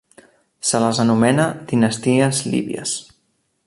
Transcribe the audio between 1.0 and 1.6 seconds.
anomena